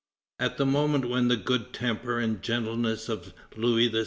At 0.39 0.57
the 0.57 0.65
moment 0.65 1.07
when 1.07 1.27
the 1.27 1.37
good 1.37 1.73
temper 1.73 2.17
and 2.17 2.41
gentleness 2.41 3.07
of 3.07 3.35
Louis 3.55 3.87
XVI. 3.91 3.99